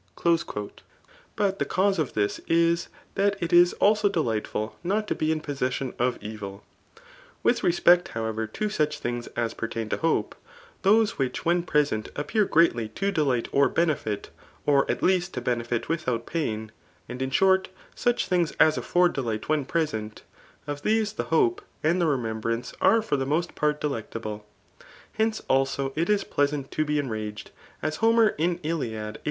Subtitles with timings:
[0.19, 0.73] 1.:*' r '':r *•.•.'■';.
[1.37, 5.93] 3qt tJ^e <:9tu8e of this is, tM it is also delightful not tp ^rin possession
[5.99, 6.63] of eviL
[7.43, 10.33] With respect however, to Hichi^gsas pert^ to hope,
[10.81, 14.31] those which when peek sent appear, greatly to delight or benefit,
[14.65, 16.71] or [at lesfstj to benefit without pain j
[17.09, 20.23] and in dhort^ such things as afford delight when present,—
[20.65, 24.47] of these the hope and the re membrance are for the most part delectable.
[25.19, 27.51] Hence^ also, it is pleasant to be enraged}
[27.83, 29.17] as Homer [in Iliad, 18.